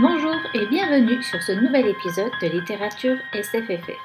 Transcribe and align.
Bonjour 0.00 0.34
et 0.54 0.66
bienvenue 0.66 1.22
sur 1.22 1.42
ce 1.42 1.52
nouvel 1.52 1.86
épisode 1.86 2.32
de 2.40 2.46
littérature 2.46 3.18
SFFR. 3.34 4.00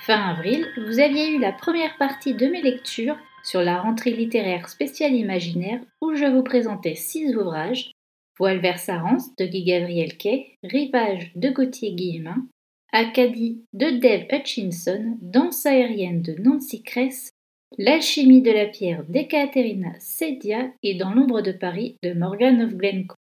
Fin 0.00 0.18
avril, 0.30 0.66
vous 0.76 0.98
aviez 0.98 1.36
eu 1.36 1.38
la 1.38 1.52
première 1.52 1.96
partie 1.98 2.34
de 2.34 2.48
mes 2.48 2.60
lectures 2.60 3.16
sur 3.44 3.62
la 3.62 3.80
rentrée 3.80 4.10
littéraire 4.10 4.68
spéciale 4.68 5.14
imaginaire 5.14 5.78
où 6.00 6.16
je 6.16 6.24
vous 6.24 6.42
présentais 6.42 6.96
six 6.96 7.36
ouvrages 7.36 7.92
Voile 8.40 8.58
vers 8.58 8.80
Sarance 8.80 9.36
de 9.36 9.44
Guy 9.44 9.62
Gabriel 9.62 10.16
Kay, 10.16 10.58
Rivage 10.64 11.30
de 11.36 11.50
Gauthier 11.50 11.92
Guillemin, 11.92 12.48
Acadie 12.92 13.62
de 13.72 14.00
Dave 14.00 14.26
Hutchinson, 14.32 15.16
Danse 15.22 15.64
aérienne 15.64 16.22
de 16.22 16.34
Nancy 16.42 16.82
Kress, 16.82 17.30
L'alchimie 17.78 18.42
de 18.42 18.50
la 18.50 18.66
pierre 18.66 19.04
d'Ekaterina 19.08 19.92
Sedia 20.00 20.72
et 20.82 20.96
Dans 20.96 21.14
l'ombre 21.14 21.40
de 21.40 21.52
Paris 21.52 21.98
de 22.02 22.14
Morgan 22.14 22.62
of 22.62 22.74
Glencoe. 22.74 23.19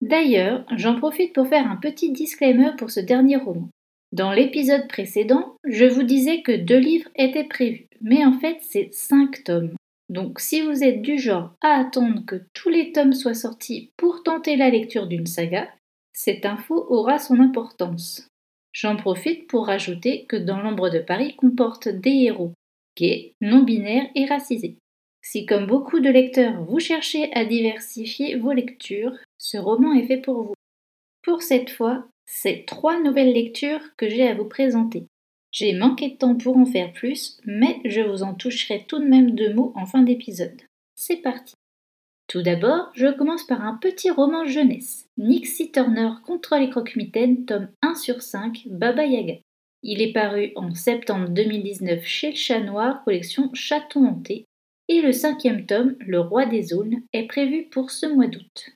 D'ailleurs, 0.00 0.64
j'en 0.76 0.96
profite 0.96 1.34
pour 1.34 1.46
faire 1.46 1.70
un 1.70 1.76
petit 1.76 2.10
disclaimer 2.10 2.70
pour 2.78 2.90
ce 2.90 3.00
dernier 3.00 3.36
roman. 3.36 3.68
Dans 4.12 4.32
l'épisode 4.32 4.88
précédent, 4.88 5.56
je 5.64 5.84
vous 5.84 6.02
disais 6.02 6.42
que 6.42 6.52
deux 6.52 6.78
livres 6.78 7.10
étaient 7.14 7.44
prévus, 7.44 7.86
mais 8.00 8.24
en 8.24 8.32
fait 8.32 8.58
c'est 8.60 8.88
cinq 8.92 9.44
tomes. 9.44 9.74
Donc 10.08 10.40
si 10.40 10.62
vous 10.62 10.82
êtes 10.82 11.02
du 11.02 11.18
genre 11.18 11.52
à 11.60 11.78
attendre 11.78 12.24
que 12.26 12.42
tous 12.52 12.70
les 12.70 12.90
tomes 12.90 13.12
soient 13.12 13.34
sortis 13.34 13.92
pour 13.96 14.24
tenter 14.24 14.56
la 14.56 14.70
lecture 14.70 15.06
d'une 15.06 15.26
saga, 15.26 15.68
cette 16.12 16.44
info 16.44 16.86
aura 16.88 17.18
son 17.18 17.38
importance. 17.38 18.26
J'en 18.72 18.96
profite 18.96 19.46
pour 19.46 19.66
rajouter 19.66 20.24
que 20.26 20.36
Dans 20.36 20.60
l'ombre 20.60 20.90
de 20.90 20.98
Paris 20.98 21.36
comporte 21.36 21.88
des 21.88 22.24
héros 22.24 22.52
gays, 22.96 23.34
non-binaires 23.40 24.08
et 24.16 24.26
racisés. 24.26 24.76
Si 25.22 25.46
comme 25.46 25.66
beaucoup 25.66 26.00
de 26.00 26.10
lecteurs 26.10 26.64
vous 26.64 26.80
cherchez 26.80 27.32
à 27.32 27.44
diversifier 27.44 28.36
vos 28.36 28.52
lectures, 28.52 29.16
ce 29.40 29.56
roman 29.56 29.94
est 29.94 30.06
fait 30.06 30.20
pour 30.20 30.42
vous. 30.42 30.54
Pour 31.22 31.42
cette 31.42 31.70
fois, 31.70 32.06
c'est 32.26 32.64
trois 32.66 33.00
nouvelles 33.00 33.32
lectures 33.32 33.80
que 33.96 34.08
j'ai 34.08 34.28
à 34.28 34.34
vous 34.34 34.44
présenter. 34.44 35.06
J'ai 35.50 35.72
manqué 35.72 36.10
de 36.10 36.16
temps 36.16 36.36
pour 36.36 36.58
en 36.58 36.66
faire 36.66 36.92
plus, 36.92 37.40
mais 37.44 37.80
je 37.86 38.02
vous 38.02 38.22
en 38.22 38.34
toucherai 38.34 38.84
tout 38.86 38.98
de 38.98 39.08
même 39.08 39.34
deux 39.34 39.52
mots 39.52 39.72
en 39.76 39.86
fin 39.86 40.02
d'épisode. 40.02 40.60
C'est 40.94 41.22
parti. 41.22 41.54
Tout 42.28 42.42
d'abord, 42.42 42.90
je 42.94 43.08
commence 43.08 43.44
par 43.44 43.64
un 43.64 43.78
petit 43.78 44.10
roman 44.10 44.44
jeunesse. 44.44 45.08
Nixie 45.16 45.72
Turner 45.72 46.10
contre 46.24 46.56
les 46.56 46.68
croque-mitaines, 46.68 47.46
tome 47.46 47.70
1 47.82 47.94
sur 47.94 48.22
5, 48.22 48.66
Baba 48.66 49.04
Yaga. 49.04 49.38
Il 49.82 50.02
est 50.02 50.12
paru 50.12 50.52
en 50.54 50.74
septembre 50.74 51.30
2019 51.30 52.04
chez 52.04 52.30
le 52.30 52.36
Chat 52.36 52.60
Noir, 52.60 53.02
collection 53.04 53.50
Chaton 53.54 54.04
hanté, 54.04 54.44
et 54.88 55.00
le 55.00 55.12
cinquième 55.12 55.64
tome, 55.64 55.96
Le 56.00 56.20
Roi 56.20 56.44
des 56.44 56.74
Aulnes, 56.74 57.02
est 57.14 57.26
prévu 57.26 57.68
pour 57.70 57.90
ce 57.90 58.06
mois 58.06 58.26
d'août. 58.26 58.70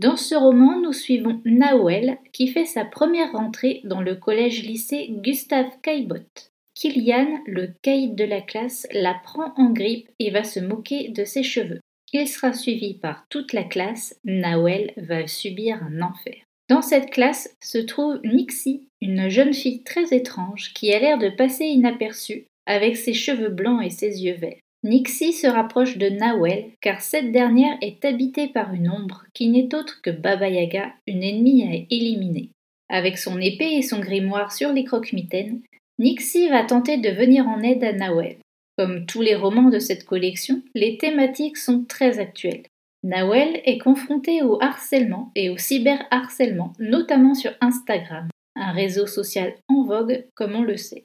Dans 0.00 0.16
ce 0.16 0.34
roman, 0.34 0.80
nous 0.80 0.94
suivons 0.94 1.42
Nawel, 1.44 2.16
qui 2.32 2.48
fait 2.48 2.64
sa 2.64 2.86
première 2.86 3.32
rentrée 3.32 3.82
dans 3.84 4.00
le 4.00 4.14
collège-lycée 4.14 5.08
Gustave 5.10 5.68
Caillebotte. 5.82 6.52
Kilian, 6.74 7.38
le 7.44 7.74
caïd 7.82 8.14
de 8.14 8.24
la 8.24 8.40
classe, 8.40 8.86
la 8.94 9.12
prend 9.12 9.52
en 9.58 9.68
grippe 9.68 10.08
et 10.18 10.30
va 10.30 10.42
se 10.42 10.58
moquer 10.58 11.10
de 11.10 11.26
ses 11.26 11.42
cheveux. 11.42 11.80
Il 12.14 12.26
sera 12.26 12.54
suivi 12.54 12.94
par 12.94 13.26
toute 13.28 13.52
la 13.52 13.62
classe. 13.62 14.18
Nawel 14.24 14.94
va 14.96 15.26
subir 15.26 15.78
un 15.82 16.00
enfer. 16.00 16.36
Dans 16.70 16.80
cette 16.80 17.10
classe 17.10 17.54
se 17.62 17.76
trouve 17.76 18.20
Nixie, 18.24 18.88
une 19.02 19.28
jeune 19.28 19.52
fille 19.52 19.82
très 19.82 20.14
étrange 20.16 20.72
qui 20.72 20.94
a 20.94 20.98
l'air 20.98 21.18
de 21.18 21.28
passer 21.28 21.66
inaperçue 21.66 22.46
avec 22.64 22.96
ses 22.96 23.12
cheveux 23.12 23.50
blancs 23.50 23.84
et 23.84 23.90
ses 23.90 24.24
yeux 24.24 24.36
verts. 24.36 24.60
Nixie 24.82 25.34
se 25.34 25.46
rapproche 25.46 25.98
de 25.98 26.08
Nawel 26.08 26.70
car 26.80 27.02
cette 27.02 27.32
dernière 27.32 27.76
est 27.82 28.02
habitée 28.04 28.48
par 28.48 28.72
une 28.72 28.88
ombre 28.88 29.24
qui 29.34 29.48
n'est 29.48 29.74
autre 29.74 30.00
que 30.02 30.10
Baba 30.10 30.48
Yaga, 30.48 30.92
une 31.06 31.22
ennemie 31.22 31.64
à 31.64 31.74
éliminer. 31.94 32.48
Avec 32.88 33.18
son 33.18 33.38
épée 33.38 33.74
et 33.74 33.82
son 33.82 34.00
grimoire 34.00 34.52
sur 34.52 34.72
les 34.72 34.84
croque-mitaines, 34.84 35.60
Nixie 35.98 36.48
va 36.48 36.64
tenter 36.64 36.96
de 36.96 37.10
venir 37.10 37.46
en 37.46 37.62
aide 37.62 37.84
à 37.84 37.92
Nawel. 37.92 38.38
Comme 38.78 39.04
tous 39.04 39.20
les 39.20 39.34
romans 39.34 39.68
de 39.68 39.78
cette 39.78 40.06
collection, 40.06 40.62
les 40.74 40.96
thématiques 40.96 41.58
sont 41.58 41.84
très 41.84 42.18
actuelles. 42.18 42.62
Nawel 43.02 43.60
est 43.66 43.78
confronté 43.78 44.42
au 44.42 44.62
harcèlement 44.62 45.30
et 45.34 45.50
au 45.50 45.58
cyberharcèlement, 45.58 46.72
notamment 46.78 47.34
sur 47.34 47.52
Instagram, 47.60 48.28
un 48.56 48.72
réseau 48.72 49.06
social 49.06 49.54
en 49.68 49.84
vogue 49.84 50.26
comme 50.34 50.54
on 50.54 50.62
le 50.62 50.78
sait. 50.78 51.04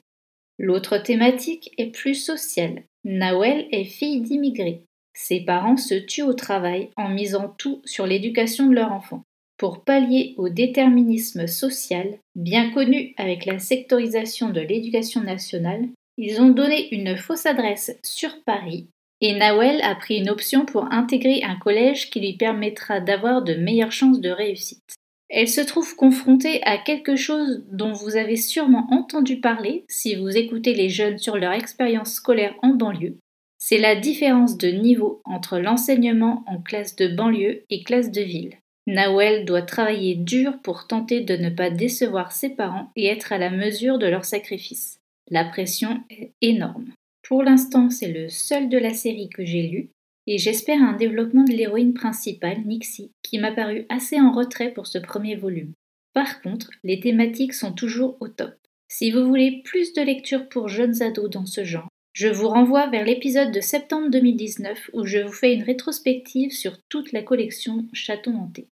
L'autre 0.58 0.98
thématique 0.98 1.70
est 1.78 1.94
plus 1.94 2.14
sociale. 2.14 2.82
Nawel 3.04 3.66
est 3.70 3.84
fille 3.84 4.20
d'immigrés. 4.20 4.82
Ses 5.14 5.40
parents 5.40 5.76
se 5.76 5.94
tuent 5.94 6.22
au 6.22 6.34
travail 6.34 6.90
en 6.96 7.08
misant 7.08 7.54
tout 7.58 7.80
sur 7.84 8.06
l'éducation 8.06 8.66
de 8.66 8.74
leur 8.74 8.92
enfant. 8.92 9.22
Pour 9.58 9.84
pallier 9.84 10.34
au 10.36 10.48
déterminisme 10.48 11.46
social, 11.46 12.18
bien 12.34 12.70
connu 12.70 13.14
avec 13.16 13.46
la 13.46 13.58
sectorisation 13.58 14.50
de 14.50 14.60
l'éducation 14.60 15.22
nationale, 15.22 15.88
ils 16.18 16.40
ont 16.40 16.50
donné 16.50 16.94
une 16.94 17.16
fausse 17.16 17.46
adresse 17.46 17.96
sur 18.02 18.42
Paris 18.44 18.88
et 19.20 19.34
Nawel 19.34 19.80
a 19.82 19.94
pris 19.94 20.18
une 20.18 20.28
option 20.28 20.66
pour 20.66 20.92
intégrer 20.92 21.42
un 21.42 21.56
collège 21.56 22.10
qui 22.10 22.20
lui 22.20 22.36
permettra 22.36 23.00
d'avoir 23.00 23.42
de 23.42 23.54
meilleures 23.54 23.92
chances 23.92 24.20
de 24.20 24.30
réussite. 24.30 24.94
Elle 25.28 25.48
se 25.48 25.60
trouve 25.60 25.96
confrontée 25.96 26.62
à 26.62 26.78
quelque 26.78 27.16
chose 27.16 27.64
dont 27.70 27.92
vous 27.92 28.16
avez 28.16 28.36
sûrement 28.36 28.86
entendu 28.90 29.40
parler 29.40 29.84
si 29.88 30.14
vous 30.14 30.36
écoutez 30.36 30.74
les 30.74 30.88
jeunes 30.88 31.18
sur 31.18 31.36
leur 31.36 31.52
expérience 31.52 32.14
scolaire 32.14 32.54
en 32.62 32.68
banlieue. 32.68 33.18
C'est 33.58 33.78
la 33.78 33.96
différence 33.96 34.56
de 34.56 34.68
niveau 34.68 35.20
entre 35.24 35.58
l'enseignement 35.58 36.44
en 36.46 36.60
classe 36.60 36.94
de 36.94 37.08
banlieue 37.08 37.64
et 37.70 37.82
classe 37.82 38.12
de 38.12 38.22
ville. 38.22 38.56
Nawel 38.86 39.44
doit 39.44 39.62
travailler 39.62 40.14
dur 40.14 40.60
pour 40.62 40.86
tenter 40.86 41.20
de 41.20 41.36
ne 41.36 41.50
pas 41.50 41.70
décevoir 41.70 42.30
ses 42.30 42.50
parents 42.50 42.92
et 42.94 43.06
être 43.06 43.32
à 43.32 43.38
la 43.38 43.50
mesure 43.50 43.98
de 43.98 44.06
leurs 44.06 44.24
sacrifices. 44.24 45.00
La 45.28 45.44
pression 45.44 46.04
est 46.08 46.30
énorme. 46.40 46.92
Pour 47.26 47.42
l'instant, 47.42 47.90
c'est 47.90 48.12
le 48.12 48.28
seul 48.28 48.68
de 48.68 48.78
la 48.78 48.94
série 48.94 49.28
que 49.28 49.44
j'ai 49.44 49.62
lu, 49.62 49.90
et 50.26 50.38
j'espère 50.38 50.82
un 50.82 50.94
développement 50.94 51.44
de 51.44 51.52
l'héroïne 51.52 51.94
principale, 51.94 52.62
Nixie, 52.64 53.12
qui 53.22 53.38
m'a 53.38 53.52
paru 53.52 53.86
assez 53.88 54.20
en 54.20 54.32
retrait 54.32 54.72
pour 54.72 54.86
ce 54.86 54.98
premier 54.98 55.36
volume. 55.36 55.72
Par 56.12 56.40
contre, 56.42 56.70
les 56.82 57.00
thématiques 57.00 57.54
sont 57.54 57.72
toujours 57.72 58.16
au 58.20 58.28
top. 58.28 58.54
Si 58.88 59.10
vous 59.10 59.26
voulez 59.26 59.62
plus 59.64 59.92
de 59.92 60.02
lecture 60.02 60.48
pour 60.48 60.68
jeunes 60.68 61.02
ados 61.02 61.30
dans 61.30 61.46
ce 61.46 61.64
genre, 61.64 61.88
je 62.12 62.28
vous 62.28 62.48
renvoie 62.48 62.86
vers 62.86 63.04
l'épisode 63.04 63.52
de 63.52 63.60
septembre 63.60 64.08
2019 64.10 64.90
où 64.94 65.04
je 65.04 65.18
vous 65.18 65.32
fais 65.32 65.52
une 65.52 65.62
rétrospective 65.62 66.50
sur 66.50 66.80
toute 66.88 67.12
la 67.12 67.22
collection 67.22 67.84
Chaton 67.92 68.36
hanté. 68.36 68.68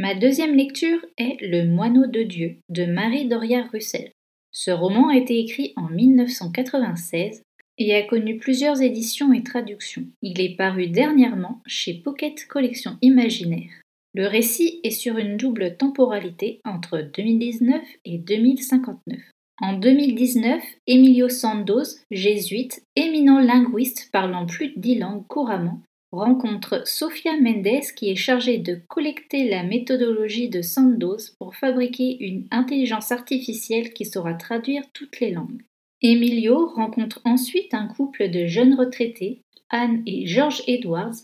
Ma 0.00 0.14
deuxième 0.14 0.56
lecture 0.56 0.98
est 1.16 1.36
Le 1.40 1.64
moineau 1.64 2.06
de 2.06 2.22
Dieu 2.22 2.56
de 2.68 2.86
Marie 2.86 3.28
Doria 3.28 3.62
Russell. 3.72 4.10
Ce 4.50 4.70
roman 4.70 5.08
a 5.08 5.16
été 5.16 5.38
écrit 5.38 5.72
en 5.76 5.88
1996 5.88 7.42
et 7.78 7.94
a 7.94 8.02
connu 8.02 8.38
plusieurs 8.38 8.82
éditions 8.82 9.32
et 9.32 9.42
traductions. 9.42 10.04
Il 10.22 10.40
est 10.40 10.56
paru 10.56 10.88
dernièrement 10.88 11.62
chez 11.66 11.94
Pocket 11.94 12.46
Collection 12.46 12.98
Imaginaire. 13.02 13.70
Le 14.14 14.26
récit 14.26 14.80
est 14.82 14.90
sur 14.90 15.18
une 15.18 15.36
double 15.36 15.76
temporalité 15.76 16.60
entre 16.64 16.98
2019 16.98 17.82
et 18.04 18.18
2059. 18.18 19.18
En 19.60 19.74
2019, 19.74 20.62
Emilio 20.86 21.28
Sandoz, 21.28 22.00
jésuite, 22.10 22.82
éminent 22.96 23.40
linguiste 23.40 24.08
parlant 24.12 24.46
plus 24.46 24.68
de 24.68 24.80
dix 24.80 24.98
langues 24.98 25.26
couramment, 25.26 25.82
rencontre 26.12 26.82
Sofia 26.86 27.32
Mendes 27.40 27.82
qui 27.96 28.10
est 28.10 28.16
chargée 28.16 28.58
de 28.58 28.80
collecter 28.88 29.48
la 29.48 29.62
méthodologie 29.62 30.48
de 30.48 30.62
Sandoz 30.62 31.34
pour 31.38 31.54
fabriquer 31.54 32.16
une 32.20 32.46
intelligence 32.50 33.12
artificielle 33.12 33.92
qui 33.92 34.04
saura 34.04 34.34
traduire 34.34 34.84
toutes 34.92 35.20
les 35.20 35.32
langues. 35.32 35.62
Emilio 36.00 36.68
rencontre 36.68 37.20
ensuite 37.24 37.74
un 37.74 37.88
couple 37.88 38.30
de 38.30 38.46
jeunes 38.46 38.74
retraités, 38.74 39.42
Anne 39.68 40.02
et 40.06 40.26
George 40.26 40.62
Edwards, 40.66 41.14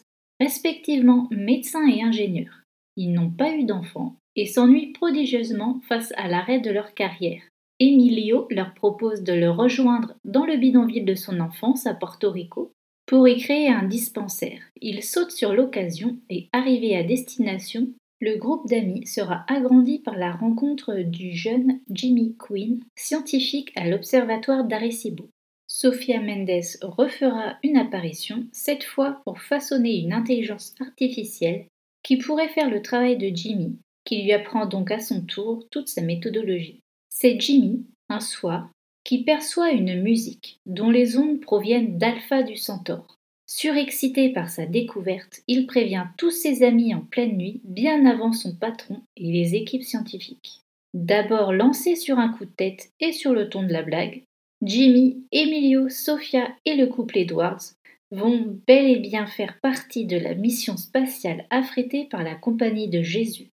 respectivement 0.40 1.28
médecins 1.30 1.86
et 1.86 2.02
ingénieurs. 2.02 2.62
Ils 2.96 3.12
n'ont 3.12 3.30
pas 3.30 3.54
eu 3.54 3.64
d'enfants 3.64 4.16
et 4.36 4.46
s'ennuient 4.46 4.92
prodigieusement 4.92 5.80
face 5.88 6.12
à 6.16 6.26
l'arrêt 6.26 6.60
de 6.60 6.70
leur 6.70 6.94
carrière. 6.94 7.42
Emilio 7.78 8.46
leur 8.50 8.74
propose 8.74 9.22
de 9.22 9.32
le 9.32 9.50
rejoindre 9.50 10.14
dans 10.24 10.46
le 10.46 10.56
bidonville 10.56 11.04
de 11.04 11.14
son 11.14 11.40
enfance 11.40 11.86
à 11.86 11.94
Porto 11.94 12.30
Rico 12.30 12.72
pour 13.06 13.28
y 13.28 13.38
créer 13.38 13.68
un 13.68 13.84
dispensaire. 13.84 14.60
Ils 14.80 15.02
sautent 15.02 15.32
sur 15.32 15.52
l'occasion 15.52 16.16
et, 16.30 16.48
arrivés 16.52 16.96
à 16.96 17.02
destination, 17.02 17.88
le 18.24 18.36
groupe 18.36 18.66
d'amis 18.66 19.06
sera 19.06 19.44
agrandi 19.48 19.98
par 19.98 20.16
la 20.16 20.32
rencontre 20.32 20.94
du 20.94 21.34
jeune 21.34 21.80
Jimmy 21.90 22.34
Quinn, 22.38 22.80
scientifique 22.96 23.70
à 23.76 23.86
l'observatoire 23.86 24.64
d'Arecibo. 24.64 25.28
Sofia 25.66 26.22
Mendes 26.22 26.78
refera 26.80 27.58
une 27.62 27.76
apparition, 27.76 28.46
cette 28.50 28.84
fois 28.84 29.20
pour 29.26 29.42
façonner 29.42 29.98
une 29.98 30.14
intelligence 30.14 30.74
artificielle 30.80 31.66
qui 32.02 32.16
pourrait 32.16 32.48
faire 32.48 32.70
le 32.70 32.80
travail 32.80 33.18
de 33.18 33.28
Jimmy, 33.28 33.76
qui 34.06 34.22
lui 34.22 34.32
apprend 34.32 34.64
donc 34.64 34.90
à 34.90 35.00
son 35.00 35.20
tour 35.20 35.66
toute 35.70 35.88
sa 35.88 36.00
méthodologie. 36.00 36.80
C'est 37.10 37.38
Jimmy, 37.38 37.84
un 38.08 38.20
soir, 38.20 38.70
qui 39.04 39.22
perçoit 39.22 39.72
une 39.72 40.00
musique 40.00 40.60
dont 40.64 40.88
les 40.88 41.18
ondes 41.18 41.42
proviennent 41.42 41.98
d'Alpha 41.98 42.42
du 42.42 42.56
Centaure. 42.56 43.13
Surexcité 43.56 44.30
par 44.30 44.50
sa 44.50 44.66
découverte, 44.66 45.42
il 45.46 45.68
prévient 45.68 46.06
tous 46.18 46.32
ses 46.32 46.64
amis 46.64 46.92
en 46.92 47.02
pleine 47.02 47.36
nuit, 47.36 47.60
bien 47.62 48.04
avant 48.04 48.32
son 48.32 48.52
patron 48.52 49.00
et 49.16 49.30
les 49.30 49.54
équipes 49.54 49.84
scientifiques. 49.84 50.62
D'abord 50.92 51.52
lancés 51.52 51.94
sur 51.94 52.18
un 52.18 52.30
coup 52.30 52.46
de 52.46 52.50
tête 52.50 52.90
et 52.98 53.12
sur 53.12 53.32
le 53.32 53.48
ton 53.48 53.62
de 53.62 53.72
la 53.72 53.84
blague, 53.84 54.24
Jimmy, 54.64 55.22
Emilio, 55.30 55.88
Sophia 55.88 56.48
et 56.64 56.74
le 56.74 56.88
couple 56.88 57.16
Edwards 57.16 57.62
vont 58.10 58.58
bel 58.66 58.90
et 58.90 58.98
bien 58.98 59.24
faire 59.24 59.60
partie 59.60 60.04
de 60.04 60.16
la 60.16 60.34
mission 60.34 60.76
spatiale 60.76 61.46
affrétée 61.50 62.06
par 62.06 62.24
la 62.24 62.34
Compagnie 62.34 62.88
de 62.88 63.02
Jésus, 63.02 63.50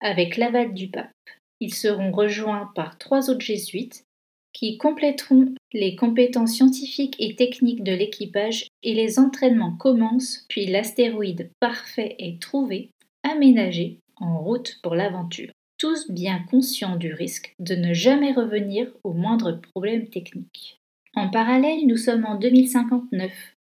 avec 0.00 0.36
l'aval 0.36 0.74
du 0.74 0.90
pape. 0.90 1.10
Ils 1.58 1.74
seront 1.74 2.12
rejoints 2.12 2.70
par 2.76 2.98
trois 2.98 3.30
autres 3.30 3.44
jésuites 3.44 4.04
qui 4.52 4.78
compléteront 4.78 5.54
les 5.72 5.96
compétences 5.96 6.54
scientifiques 6.54 7.16
et 7.18 7.36
techniques 7.36 7.84
de 7.84 7.92
l'équipage 7.92 8.68
et 8.82 8.94
les 8.94 9.18
entraînements 9.18 9.76
commencent, 9.76 10.44
puis 10.48 10.66
l'astéroïde 10.66 11.50
parfait 11.60 12.16
est 12.18 12.40
trouvé, 12.40 12.90
aménagé, 13.22 13.98
en 14.16 14.40
route 14.40 14.78
pour 14.82 14.94
l'aventure. 14.94 15.50
Tous 15.78 16.10
bien 16.10 16.44
conscients 16.50 16.96
du 16.96 17.14
risque 17.14 17.54
de 17.58 17.74
ne 17.74 17.94
jamais 17.94 18.32
revenir 18.32 18.92
au 19.02 19.12
moindre 19.12 19.60
problème 19.72 20.08
technique. 20.08 20.78
En 21.14 21.30
parallèle, 21.30 21.86
nous 21.86 21.96
sommes 21.96 22.26
en 22.26 22.36
2059, 22.36 23.32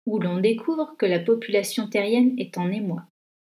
où 0.06 0.18
l'on 0.18 0.40
découvre 0.40 0.96
que 0.98 1.06
la 1.06 1.20
population 1.20 1.86
terrienne 1.86 2.34
est 2.38 2.58
en 2.58 2.70
émoi. 2.70 3.04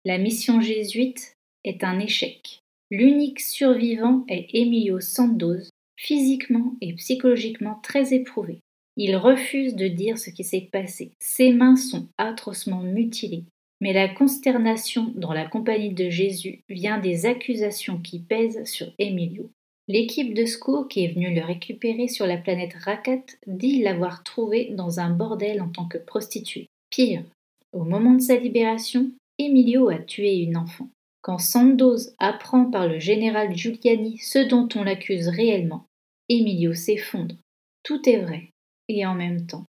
La 0.06 0.18
mission 0.18 0.62
jésuite 0.62 1.36
est 1.64 1.84
un 1.84 2.00
échec. 2.00 2.60
L'unique 2.92 3.40
survivant 3.40 4.24
est 4.28 4.48
Emilio 4.54 5.00
Sandoz, 5.00 5.70
physiquement 6.04 6.76
et 6.82 6.94
psychologiquement 6.94 7.80
très 7.82 8.14
éprouvé. 8.14 8.60
Il 8.98 9.16
refuse 9.16 9.76
de 9.76 9.88
dire 9.88 10.18
ce 10.18 10.30
qui 10.30 10.44
s'est 10.44 10.68
passé. 10.72 11.12
Ses 11.20 11.54
mains 11.54 11.78
sont 11.78 12.10
atrocement 12.18 12.84
mutilées. 12.84 13.46
Mais 13.80 13.94
la 13.94 14.08
consternation 14.08 15.14
dans 15.16 15.34
la 15.34 15.48
compagnie 15.48 15.94
de 15.94 16.10
Jésus 16.10 16.62
vient 16.70 17.00
des 17.00 17.26
accusations 17.26 18.00
qui 18.00 18.20
pèsent 18.20 18.64
sur 18.66 18.88
Emilio. 19.00 19.50
L'équipe 19.88 20.34
de 20.34 20.46
secours 20.46 20.88
qui 20.88 21.04
est 21.04 21.14
venue 21.14 21.34
le 21.34 21.44
récupérer 21.44 22.08
sur 22.08 22.28
la 22.28 22.38
planète 22.38 22.74
Rakat 22.74 23.24
dit 23.48 23.82
l'avoir 23.82 24.24
trouvé 24.24 24.72
dans 24.72 25.00
un 25.00 25.10
bordel 25.10 25.62
en 25.62 25.70
tant 25.70 25.88
que 25.88 25.98
prostituée. 25.98 26.68
Pire, 26.90 27.24
au 27.72 27.84
moment 27.84 28.14
de 28.14 28.22
sa 28.22 28.36
libération, 28.36 29.12
Emilio 29.40 29.90
a 29.90 29.98
tué 29.98 30.36
une 30.38 30.58
enfant. 30.58 30.90
Quand 31.22 31.40
Sandoz 31.40 32.14
apprend 32.20 32.66
par 32.66 32.88
le 32.88 33.00
général 33.00 33.56
Giuliani 33.56 34.18
ce 34.20 34.40
dont 34.40 34.70
on 34.76 34.84
l'accuse 34.84 35.28
réellement, 35.28 35.86
Emilio 36.30 36.74
s'effondre. 36.74 37.36
Tout 37.84 38.08
est 38.10 38.20
vrai, 38.20 38.50
et 38.88 39.06
en 39.06 39.16
même 39.16 39.46
temps, 39.46 39.66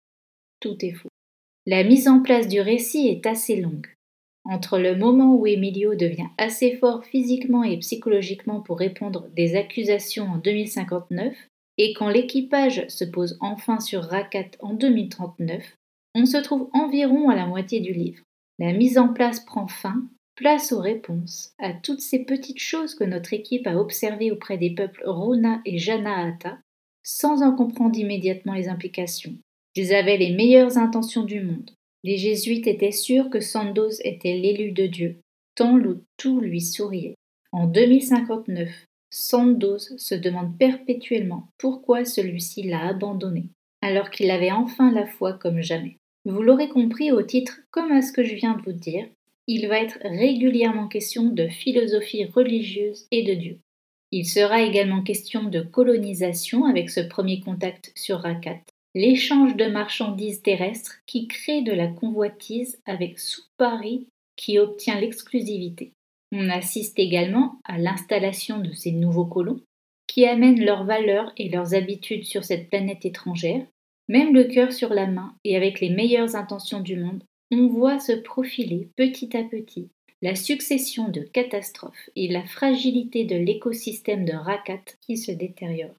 tout 0.59 0.77
est 0.85 0.94
faux. 0.94 1.09
La 1.65 1.83
mise 1.83 2.07
en 2.07 2.21
place 2.21 2.47
du 2.47 2.59
récit 2.59 3.07
est 3.07 3.25
assez 3.25 3.59
longue. 3.59 3.88
Entre 4.45 4.77
le 4.77 4.95
moment 4.95 5.35
où 5.35 5.47
Emilio 5.47 5.95
devient 5.95 6.27
assez 6.38 6.75
fort 6.75 7.05
physiquement 7.05 7.63
et 7.63 7.77
psychologiquement 7.77 8.59
pour 8.59 8.77
répondre 8.77 9.29
des 9.35 9.55
accusations 9.55 10.25
en 10.25 10.38
2059 10.38 11.33
et 11.77 11.94
quand 11.94 12.09
l'équipage 12.09 12.85
se 12.88 13.03
pose 13.03 13.38
enfin 13.41 13.79
sur 13.79 14.03
Rakat 14.03 14.51
en 14.59 14.73
2039, 14.73 15.77
on 16.15 16.25
se 16.25 16.38
trouve 16.38 16.69
environ 16.73 17.29
à 17.29 17.35
la 17.35 17.47
moitié 17.47 17.79
du 17.79 17.94
livre. 17.94 18.23
La 18.59 18.73
mise 18.73 18.97
en 18.97 19.13
place 19.13 19.39
prend 19.39 19.67
fin, 19.67 20.03
place 20.35 20.71
aux 20.71 20.80
réponses 20.80 21.53
à 21.59 21.74
toutes 21.74 22.01
ces 22.01 22.25
petites 22.25 22.59
choses 22.59 22.95
que 22.95 23.03
notre 23.03 23.33
équipe 23.33 23.68
a 23.68 23.77
observées 23.77 24.31
auprès 24.31 24.57
des 24.57 24.71
peuples 24.71 25.03
Rona 25.06 25.62
et 25.65 25.77
Janaata, 25.77 26.57
sans 27.03 27.44
en 27.44 27.56
comprendre 27.56 27.97
immédiatement 27.97 28.53
les 28.53 28.69
implications. 28.69 29.35
Ils 29.75 29.94
avaient 29.94 30.18
les 30.18 30.33
meilleures 30.33 30.77
intentions 30.77 31.24
du 31.24 31.41
monde, 31.41 31.71
les 32.03 32.18
jésuites 32.18 32.68
étaient 32.68 32.91
sûrs 32.91 33.30
que 33.30 33.39
Sandoz 33.39 34.01
était 34.03 34.35
l'élu 34.35 34.71
de 34.71 34.88
Dieu, 34.88 35.19
tant 35.56 35.80
tout 36.18 36.39
lui 36.41 36.62
souriait. 36.62 37.15
En 37.51 37.68
2059, 37.68 38.69
Sandoz 39.09 39.95
se 39.97 40.15
demande 40.15 40.57
perpétuellement 40.57 41.47
pourquoi 41.57 42.03
celui-ci 42.03 42.63
l'a 42.63 42.88
abandonné, 42.88 43.45
alors 43.81 44.09
qu'il 44.09 44.31
avait 44.31 44.51
enfin 44.51 44.91
la 44.91 45.06
foi 45.06 45.33
comme 45.33 45.62
jamais. 45.62 45.97
Vous 46.25 46.41
l'aurez 46.41 46.69
compris 46.69 47.12
au 47.12 47.21
titre 47.21 47.59
comme 47.71 47.91
à 47.91 48.01
ce 48.01 48.12
que 48.12 48.24
je 48.24 48.36
viens 48.36 48.56
de 48.56 48.63
vous 48.63 48.74
dire, 48.74 49.06
il 49.48 49.68
va 49.68 49.80
être 49.80 50.00
régulièrement 50.04 50.88
question 50.88 51.25
de 51.25 51.48
philosophie 51.48 52.25
religieuse 52.25 53.07
et 53.12 53.24
de 53.24 53.34
Dieu. 53.34 53.60
Il 54.12 54.25
sera 54.25 54.62
également 54.62 55.01
question 55.01 55.44
de 55.44 55.62
colonisation 55.62 56.66
avec 56.66 56.90
ce 56.90 57.01
premier 57.01 57.40
contact 57.40 57.92
sur 57.95 58.19
Rakat, 58.19 58.62
l'échange 58.95 59.56
de 59.56 59.66
marchandises 59.66 60.42
terrestres 60.42 61.00
qui 61.07 61.28
crée 61.28 61.62
de 61.62 61.74
la 61.74 61.88
convoitise 61.88 62.80
avec 62.86 63.19
sous-Paris 63.19 64.07
qui 64.36 64.60
obtient 64.60 65.00
l'exclusivité. 65.00 65.94
On 66.31 66.50
assiste 66.50 66.98
également 66.98 67.60
à 67.63 67.78
l'installation 67.78 68.60
de 68.60 68.72
ces 68.72 68.92
nouveaux 68.92 69.25
colons 69.25 69.60
qui 70.07 70.25
amènent 70.25 70.63
leurs 70.63 70.86
valeurs 70.86 71.31
et 71.38 71.50
leurs 71.50 71.74
habitudes 71.74 72.25
sur 72.25 72.44
cette 72.44 72.69
planète 72.69 73.06
étrangère. 73.06 73.66
Même 74.10 74.34
le 74.34 74.44
cœur 74.44 74.74
sur 74.74 74.94
la 74.94 75.07
main 75.07 75.36
et 75.44 75.56
avec 75.56 75.80
les 75.80 75.89
meilleures 75.89 76.36
intentions 76.36 76.81
du 76.81 76.98
monde, 76.98 77.24
on 77.55 77.67
voit 77.67 78.00
se 78.00 78.13
profiler 78.13 78.89
petit 78.95 79.35
à 79.35 79.44
petit 79.44 79.89
la 80.21 80.35
succession 80.35 81.09
de 81.09 81.21
catastrophes 81.21 82.09
et 82.15 82.29
la 82.29 82.44
fragilité 82.44 83.25
de 83.25 83.35
l'écosystème 83.35 84.23
de 84.23 84.33
Rakat 84.33 84.83
qui 85.01 85.17
se 85.17 85.31
détériore 85.31 85.95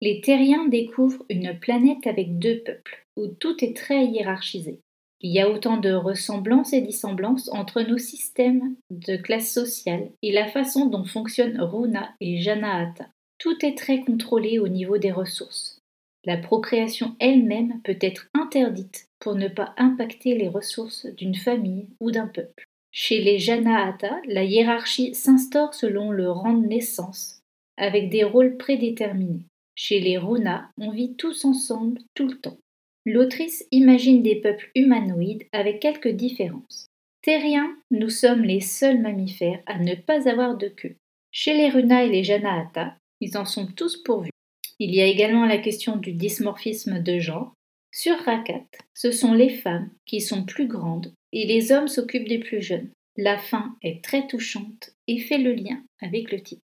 les 0.00 0.20
Terriens 0.20 0.68
découvrent 0.68 1.24
une 1.28 1.58
planète 1.58 2.06
avec 2.06 2.38
deux 2.38 2.60
peuples, 2.60 3.06
où 3.16 3.26
tout 3.26 3.64
est 3.64 3.76
très 3.76 4.06
hiérarchisé. 4.06 4.80
Il 5.20 5.32
y 5.32 5.40
a 5.40 5.50
autant 5.50 5.78
de 5.78 5.92
ressemblances 5.92 6.72
et 6.72 6.80
dissemblances 6.80 7.50
entre 7.52 7.82
nos 7.82 7.98
systèmes 7.98 8.76
de 8.90 9.16
classe 9.16 9.52
sociale 9.52 10.10
et 10.22 10.30
la 10.30 10.46
façon 10.46 10.86
dont 10.86 11.04
fonctionnent 11.04 11.60
Runa 11.60 12.14
et 12.20 12.40
Janaata. 12.40 13.08
Tout 13.38 13.64
est 13.64 13.76
très 13.76 14.00
contrôlé 14.00 14.60
au 14.60 14.68
niveau 14.68 14.98
des 14.98 15.10
ressources. 15.10 15.77
La 16.24 16.36
procréation 16.36 17.14
elle-même 17.20 17.80
peut 17.84 17.98
être 18.00 18.28
interdite 18.34 19.08
pour 19.18 19.34
ne 19.34 19.48
pas 19.48 19.74
impacter 19.76 20.34
les 20.36 20.48
ressources 20.48 21.06
d'une 21.06 21.34
famille 21.34 21.88
ou 22.00 22.10
d'un 22.10 22.26
peuple. 22.26 22.64
Chez 22.90 23.20
les 23.20 23.38
Janaata, 23.38 24.20
la 24.26 24.44
hiérarchie 24.44 25.14
s'instaure 25.14 25.74
selon 25.74 26.10
le 26.10 26.30
rang 26.30 26.54
de 26.54 26.66
naissance, 26.66 27.40
avec 27.76 28.10
des 28.10 28.24
rôles 28.24 28.56
prédéterminés. 28.56 29.46
Chez 29.74 30.00
les 30.00 30.18
Runa, 30.18 30.70
on 30.78 30.90
vit 30.90 31.14
tous 31.14 31.44
ensemble 31.44 32.00
tout 32.14 32.26
le 32.26 32.38
temps. 32.40 32.58
L'autrice 33.06 33.64
imagine 33.70 34.22
des 34.22 34.36
peuples 34.36 34.70
humanoïdes 34.74 35.46
avec 35.52 35.80
quelques 35.80 36.08
différences. 36.08 36.86
Terriens, 37.22 37.76
nous 37.90 38.10
sommes 38.10 38.42
les 38.42 38.60
seuls 38.60 39.00
mammifères 39.00 39.60
à 39.66 39.78
ne 39.78 39.94
pas 39.94 40.28
avoir 40.28 40.56
de 40.56 40.68
queue. 40.68 40.96
Chez 41.30 41.54
les 41.54 41.68
Runa 41.68 42.04
et 42.04 42.08
les 42.08 42.24
Janaata, 42.24 42.96
ils 43.20 43.36
en 43.36 43.44
sont 43.44 43.66
tous 43.66 43.96
pourvus. 44.02 44.30
Il 44.78 44.94
y 44.94 45.00
a 45.00 45.06
également 45.06 45.44
la 45.44 45.58
question 45.58 45.96
du 45.96 46.12
dysmorphisme 46.12 47.02
de 47.02 47.18
genre. 47.18 47.54
Sur 47.92 48.16
Rakat, 48.18 48.66
ce 48.94 49.10
sont 49.10 49.32
les 49.32 49.50
femmes 49.50 49.90
qui 50.06 50.20
sont 50.20 50.44
plus 50.44 50.68
grandes 50.68 51.12
et 51.32 51.46
les 51.46 51.72
hommes 51.72 51.88
s'occupent 51.88 52.28
des 52.28 52.38
plus 52.38 52.62
jeunes. 52.62 52.90
La 53.16 53.38
fin 53.38 53.76
est 53.82 54.04
très 54.04 54.26
touchante 54.28 54.90
et 55.08 55.18
fait 55.18 55.38
le 55.38 55.52
lien 55.52 55.82
avec 56.00 56.30
le 56.30 56.40
titre. 56.40 56.62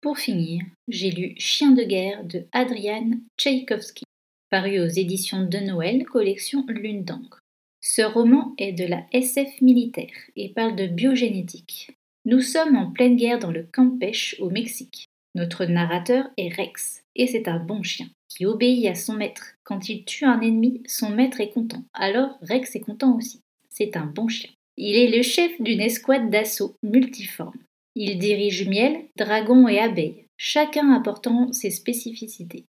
Pour 0.00 0.18
finir, 0.18 0.64
j'ai 0.88 1.10
lu 1.10 1.34
Chien 1.38 1.70
de 1.70 1.82
guerre 1.82 2.24
de 2.24 2.44
Adrian 2.52 3.12
Tchaïkovski, 3.38 4.04
paru 4.50 4.80
aux 4.80 4.88
éditions 4.88 5.46
de 5.46 5.58
Noël, 5.58 6.04
collection 6.04 6.64
Lune 6.68 7.04
d'encre. 7.04 7.40
Ce 7.80 8.02
roman 8.02 8.54
est 8.58 8.72
de 8.72 8.84
la 8.84 9.06
SF 9.12 9.60
militaire 9.60 10.12
et 10.36 10.48
parle 10.48 10.74
de 10.74 10.86
biogénétique. 10.86 11.92
Nous 12.24 12.40
sommes 12.40 12.76
en 12.76 12.90
pleine 12.90 13.16
guerre 13.16 13.38
dans 13.38 13.52
le 13.52 13.66
Campeche 13.70 14.36
au 14.40 14.50
Mexique. 14.50 15.06
Notre 15.34 15.64
narrateur 15.64 16.30
est 16.36 16.54
Rex, 16.54 17.02
et 17.16 17.26
c'est 17.26 17.48
un 17.48 17.58
bon 17.58 17.82
chien 17.82 18.06
qui 18.28 18.46
obéit 18.46 18.86
à 18.86 18.94
son 18.94 19.14
maître. 19.14 19.54
Quand 19.62 19.88
il 19.88 20.04
tue 20.04 20.24
un 20.24 20.40
ennemi, 20.40 20.82
son 20.86 21.10
maître 21.10 21.40
est 21.40 21.50
content. 21.50 21.82
Alors 21.92 22.38
Rex 22.42 22.74
est 22.76 22.80
content 22.80 23.16
aussi. 23.16 23.40
C'est 23.70 23.96
un 23.96 24.06
bon 24.06 24.28
chien. 24.28 24.50
Il 24.76 24.96
est 24.96 25.16
le 25.16 25.22
chef 25.22 25.60
d'une 25.60 25.80
escouade 25.80 26.30
d'assaut 26.30 26.76
multiforme. 26.82 27.58
Il 27.94 28.18
dirige 28.18 28.68
miel, 28.68 29.04
dragon 29.16 29.68
et 29.68 29.78
abeilles, 29.78 30.24
chacun 30.36 30.92
apportant 30.92 31.52
ses 31.52 31.70
spécificités. 31.70 32.64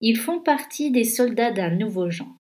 Ils 0.00 0.16
font 0.16 0.40
partie 0.40 0.90
des 0.90 1.04
soldats 1.04 1.52
d'un 1.52 1.70
nouveau 1.70 2.10
genre. 2.10 2.36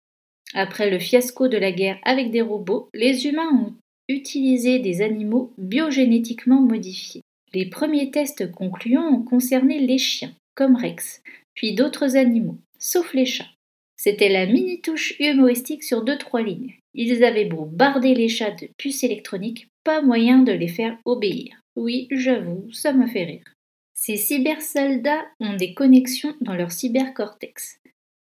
Après 0.54 0.90
le 0.90 1.00
fiasco 1.00 1.48
de 1.48 1.58
la 1.58 1.72
guerre 1.72 2.00
avec 2.04 2.32
des 2.32 2.42
robots, 2.42 2.90
les 2.94 3.28
humains 3.28 3.52
ont 3.54 3.74
utilisé 4.08 4.80
des 4.80 5.02
animaux 5.02 5.54
biogénétiquement 5.58 6.62
modifiés. 6.62 7.21
Les 7.54 7.66
premiers 7.66 8.12
tests 8.12 8.50
concluants 8.52 9.10
ont 9.10 9.24
concerné 9.24 9.80
les 9.80 9.98
chiens, 9.98 10.34
comme 10.56 10.76
Rex, 10.76 11.22
puis 11.54 11.76
d'autres 11.76 12.16
animaux, 12.16 12.58
sauf 12.80 13.14
les 13.14 13.26
chats. 13.26 13.50
C'était 13.98 14.30
la 14.30 14.46
mini-touche 14.46 15.20
humoristique 15.20 15.84
sur 15.84 16.04
deux 16.04 16.18
trois 16.18 16.42
lignes. 16.42 16.76
Ils 16.94 17.24
avaient 17.24 17.46
beau 17.46 17.66
barder 17.66 18.16
les 18.16 18.30
chats 18.30 18.52
de 18.52 18.68
puces 18.78 19.04
électroniques, 19.04 19.68
pas 19.84 20.02
moyen 20.02 20.40
de 20.40 20.52
les 20.52 20.68
faire 20.68 20.98
obéir. 21.06 21.62
Oui, 21.76 22.08
j'avoue, 22.10 22.72
ça 22.72 22.94
me 22.94 23.08
fait 23.08 23.26
rire. 23.26 23.54
Ces 23.94 24.18
cybersoldats 24.18 25.26
ont 25.40 25.56
des 25.56 25.74
connexions 25.74 26.36
dans 26.42 26.56
leur 26.56 26.72
cybercortex, 26.72 27.80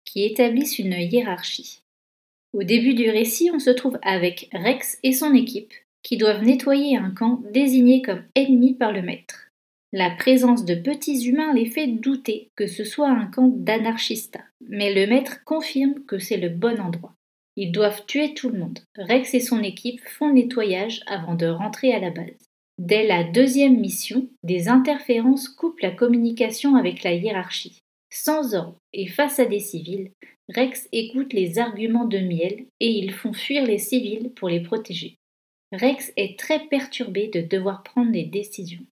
qui 0.04 0.24
établissent 0.24 0.78
une 0.78 0.92
hiérarchie. 0.92 1.80
Au 2.52 2.62
début 2.62 2.94
du 2.94 3.08
récit, 3.08 3.50
on 3.52 3.58
se 3.58 3.70
trouve 3.70 3.98
avec 4.02 4.50
Rex 4.52 4.98
et 5.02 5.12
son 5.12 5.32
équipe, 5.34 5.72
qui 6.02 6.16
doivent 6.16 6.42
nettoyer 6.42 6.96
un 6.96 7.10
camp 7.10 7.42
désigné 7.52 8.02
comme 8.02 8.24
ennemi 8.34 8.74
par 8.74 8.92
le 8.92 9.02
maître. 9.02 9.48
La 9.92 10.10
présence 10.10 10.64
de 10.64 10.74
petits 10.74 11.28
humains 11.28 11.52
les 11.52 11.66
fait 11.66 11.86
douter 11.86 12.48
que 12.56 12.66
ce 12.66 12.82
soit 12.82 13.10
un 13.10 13.26
camp 13.26 13.48
d'anarchistes, 13.54 14.38
mais 14.66 14.94
le 14.94 15.06
maître 15.06 15.44
confirme 15.44 16.04
que 16.06 16.18
c'est 16.18 16.38
le 16.38 16.48
bon 16.48 16.80
endroit. 16.80 17.14
Ils 17.56 17.72
doivent 17.72 18.06
tuer 18.06 18.32
tout 18.32 18.48
le 18.48 18.58
monde. 18.58 18.78
Rex 18.96 19.34
et 19.34 19.40
son 19.40 19.62
équipe 19.62 20.00
font 20.06 20.32
nettoyage 20.32 21.02
avant 21.06 21.34
de 21.34 21.46
rentrer 21.46 21.92
à 21.92 21.98
la 21.98 22.10
base. 22.10 22.48
Dès 22.78 23.06
la 23.06 23.22
deuxième 23.22 23.78
mission, 23.78 24.28
des 24.42 24.68
interférences 24.68 25.48
coupent 25.48 25.80
la 25.80 25.90
communication 25.90 26.76
avec 26.76 27.02
la 27.02 27.12
hiérarchie. 27.12 27.78
Sans 28.10 28.54
ordre 28.54 28.76
et 28.94 29.06
face 29.06 29.38
à 29.38 29.44
des 29.44 29.60
civils, 29.60 30.10
Rex 30.48 30.88
écoute 30.92 31.34
les 31.34 31.58
arguments 31.58 32.06
de 32.06 32.18
Miel 32.18 32.64
et 32.80 32.90
ils 32.90 33.12
font 33.12 33.32
fuir 33.32 33.64
les 33.64 33.78
civils 33.78 34.32
pour 34.34 34.48
les 34.48 34.60
protéger. 34.60 35.16
Rex 35.72 36.12
est 36.16 36.38
très 36.38 36.60
perturbé 36.66 37.28
de 37.28 37.40
devoir 37.40 37.82
prendre 37.82 38.12
des 38.12 38.24
décisions. 38.24 38.84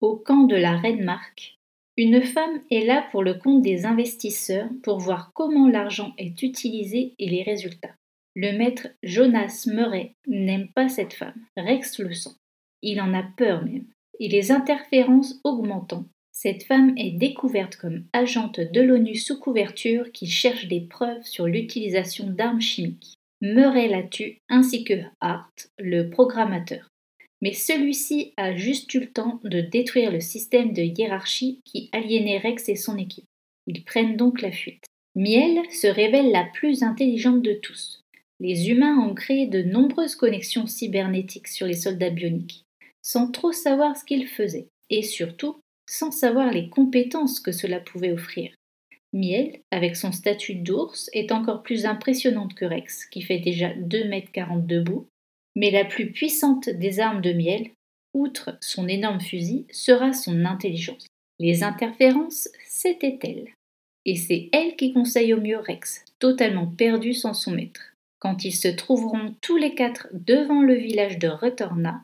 Au 0.00 0.16
camp 0.16 0.44
de 0.44 0.56
la 0.56 0.76
Reine 0.76 1.04
Marque, 1.04 1.58
une 1.96 2.22
femme 2.22 2.60
est 2.72 2.84
là 2.84 3.06
pour 3.12 3.22
le 3.22 3.34
compte 3.34 3.62
des 3.62 3.86
investisseurs 3.86 4.68
pour 4.82 4.98
voir 4.98 5.30
comment 5.32 5.68
l'argent 5.68 6.12
est 6.18 6.42
utilisé 6.42 7.14
et 7.20 7.28
les 7.28 7.44
résultats. 7.44 7.94
Le 8.34 8.50
maître 8.50 8.88
Jonas 9.04 9.68
Murray 9.72 10.14
n'aime 10.26 10.68
pas 10.74 10.88
cette 10.88 11.14
femme. 11.14 11.40
Rex 11.56 12.00
le 12.00 12.12
sent. 12.12 12.34
Il 12.82 13.00
en 13.00 13.14
a 13.14 13.22
peur 13.22 13.64
même. 13.64 13.86
Et 14.18 14.28
les 14.28 14.50
interférences 14.50 15.40
augmentant, 15.44 16.04
cette 16.32 16.64
femme 16.64 16.94
est 16.96 17.12
découverte 17.12 17.76
comme 17.76 18.04
agente 18.12 18.58
de 18.58 18.80
l'ONU 18.80 19.14
sous 19.14 19.38
couverture 19.38 20.10
qui 20.10 20.26
cherche 20.26 20.66
des 20.66 20.80
preuves 20.80 21.22
sur 21.22 21.46
l'utilisation 21.46 22.26
d'armes 22.28 22.60
chimiques. 22.60 23.14
Murray 23.46 23.88
la 23.88 24.02
tue 24.02 24.38
ainsi 24.48 24.84
que 24.84 24.94
Hart, 25.20 25.68
le 25.78 26.08
programmateur. 26.08 26.88
Mais 27.42 27.52
celui-ci 27.52 28.32
a 28.38 28.56
juste 28.56 28.94
eu 28.94 29.00
le 29.00 29.12
temps 29.12 29.38
de 29.44 29.60
détruire 29.60 30.10
le 30.10 30.20
système 30.20 30.72
de 30.72 30.80
hiérarchie 30.80 31.60
qui 31.66 31.90
aliénait 31.92 32.38
Rex 32.38 32.70
et 32.70 32.74
son 32.74 32.96
équipe. 32.96 33.26
Ils 33.66 33.84
prennent 33.84 34.16
donc 34.16 34.40
la 34.40 34.50
fuite. 34.50 34.86
Miel 35.14 35.60
se 35.70 35.86
révèle 35.86 36.30
la 36.30 36.44
plus 36.54 36.82
intelligente 36.82 37.42
de 37.42 37.52
tous. 37.52 38.00
Les 38.40 38.70
humains 38.70 38.98
ont 38.98 39.14
créé 39.14 39.46
de 39.46 39.62
nombreuses 39.62 40.16
connexions 40.16 40.66
cybernétiques 40.66 41.48
sur 41.48 41.66
les 41.66 41.74
soldats 41.74 42.08
bioniques, 42.08 42.64
sans 43.02 43.30
trop 43.30 43.52
savoir 43.52 43.94
ce 43.94 44.06
qu'ils 44.06 44.26
faisaient, 44.26 44.68
et 44.88 45.02
surtout 45.02 45.60
sans 45.86 46.12
savoir 46.12 46.50
les 46.50 46.70
compétences 46.70 47.40
que 47.40 47.52
cela 47.52 47.78
pouvait 47.78 48.12
offrir. 48.12 48.54
Miel, 49.14 49.60
avec 49.70 49.94
son 49.94 50.10
statut 50.10 50.56
d'ours, 50.56 51.08
est 51.12 51.30
encore 51.30 51.62
plus 51.62 51.86
impressionnante 51.86 52.54
que 52.54 52.64
Rex, 52.64 53.06
qui 53.06 53.22
fait 53.22 53.38
déjà 53.38 53.72
2 53.72 54.08
mètres 54.08 54.32
40 54.32 54.66
debout, 54.66 55.06
mais 55.54 55.70
la 55.70 55.84
plus 55.84 56.10
puissante 56.10 56.68
des 56.68 56.98
armes 56.98 57.22
de 57.22 57.32
Miel, 57.32 57.70
outre 58.12 58.58
son 58.60 58.88
énorme 58.88 59.20
fusil, 59.20 59.66
sera 59.70 60.12
son 60.12 60.44
intelligence. 60.44 61.06
Les 61.38 61.62
interférences, 61.62 62.48
c'était 62.66 63.18
elle. 63.22 63.48
Et 64.04 64.16
c'est 64.16 64.48
elle 64.52 64.74
qui 64.74 64.92
conseille 64.92 65.32
au 65.32 65.40
mieux 65.40 65.58
Rex, 65.58 66.04
totalement 66.18 66.66
perdu 66.66 67.14
sans 67.14 67.34
son 67.34 67.52
maître. 67.52 67.94
Quand 68.18 68.44
ils 68.44 68.54
se 68.54 68.68
trouveront 68.68 69.36
tous 69.40 69.56
les 69.56 69.76
quatre 69.76 70.08
devant 70.12 70.60
le 70.60 70.74
village 70.74 71.18
de 71.20 71.28
Retorna, 71.28 72.02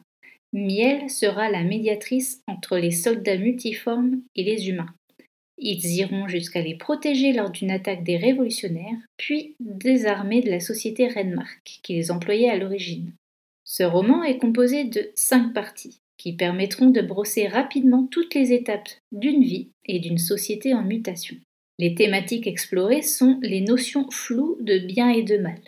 Miel 0.53 1.11
sera 1.11 1.51
la 1.51 1.65
médiatrice 1.65 2.41
entre 2.47 2.79
les 2.79 2.93
soldats 2.93 3.37
multiformes 3.37 4.21
et 4.37 4.45
les 4.45 4.69
humains. 4.69 4.95
Ils 5.61 5.85
iront 5.99 6.27
jusqu'à 6.27 6.63
les 6.63 6.75
protéger 6.75 7.33
lors 7.33 7.51
d'une 7.51 7.71
attaque 7.71 8.03
des 8.03 8.17
révolutionnaires, 8.17 8.97
puis 9.17 9.55
des 9.61 10.07
armées 10.07 10.41
de 10.41 10.51
la 10.51 10.61
société 10.61 11.09
Renmark, 11.09 11.81
qui 11.83 11.95
les 11.95 12.11
employait 12.11 12.51
à 12.51 12.57
l'origine. 12.57 13.13
Ce 13.65 13.83
roman 13.83 14.25
est 14.25 14.39
composé 14.39 14.85
de 14.85 15.11
cinq 15.15 15.53
parties, 15.53 16.01
qui 16.17 16.33
permettront 16.35 16.91
de 16.91 17.03
brosser 17.03 17.47
rapidement 17.47 18.09
toutes 18.11 18.35
les 18.35 18.53
étapes 18.53 18.89
d'une 19.13 19.43
vie 19.43 19.69
et 19.85 20.01
d'une 20.01 20.19
société 20.19 20.75
en 20.75 20.83
mutation. 20.83 21.37
Les 21.79 21.95
thématiques 21.95 22.47
explorées 22.47 23.03
sont 23.03 23.39
les 23.43 23.61
notions 23.61 24.11
floues 24.11 24.57
de 24.61 24.79
bien 24.79 25.11
et 25.11 25.23
de 25.23 25.37
mal, 25.37 25.61